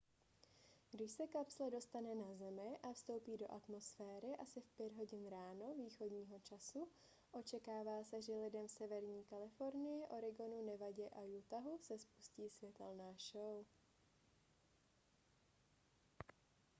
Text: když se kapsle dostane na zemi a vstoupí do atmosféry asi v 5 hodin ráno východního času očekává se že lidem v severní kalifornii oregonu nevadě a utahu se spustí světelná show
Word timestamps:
když 0.91 1.11
se 1.11 1.27
kapsle 1.27 1.71
dostane 1.71 2.15
na 2.15 2.33
zemi 2.35 2.77
a 2.83 2.93
vstoupí 2.93 3.37
do 3.37 3.51
atmosféry 3.53 4.35
asi 4.37 4.61
v 4.61 4.69
5 4.69 4.93
hodin 4.93 5.27
ráno 5.29 5.73
východního 5.75 6.39
času 6.39 6.89
očekává 7.31 8.03
se 8.03 8.21
že 8.21 8.33
lidem 8.37 8.67
v 8.67 8.71
severní 8.71 9.23
kalifornii 9.23 10.05
oregonu 10.07 10.65
nevadě 10.65 11.09
a 11.09 11.19
utahu 11.37 11.77
se 11.77 11.97
spustí 11.99 12.49
světelná 12.49 13.13
show 13.31 13.65